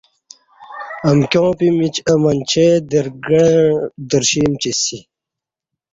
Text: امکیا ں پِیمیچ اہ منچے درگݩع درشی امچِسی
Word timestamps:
امکیا 1.09 1.41
ں 1.49 1.55
پِیمیچ 1.57 1.95
اہ 2.09 2.15
منچے 2.21 2.67
درگݩع 2.89 3.53
درشی 4.09 4.39
امچِسی 4.45 4.99